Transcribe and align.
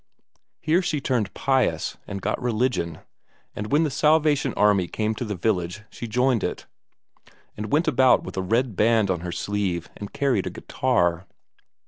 Here 0.59 0.81
she 0.81 0.99
turned 0.99 1.31
pious 1.35 1.95
and 2.07 2.23
got 2.23 2.41
religion, 2.41 3.01
and 3.55 3.71
when 3.71 3.83
the 3.83 3.91
Salvation 3.91 4.51
Army 4.55 4.87
came 4.87 5.13
to 5.13 5.23
the 5.23 5.35
village 5.35 5.83
she 5.91 6.07
joined 6.07 6.43
it, 6.43 6.65
and 7.55 7.71
went 7.71 7.87
about 7.87 8.23
with 8.23 8.35
a 8.35 8.41
red 8.41 8.75
band 8.75 9.11
on 9.11 9.19
her 9.19 9.31
sleeve 9.31 9.91
and 9.95 10.11
carried 10.11 10.47
a 10.47 10.49
guitar. 10.49 11.27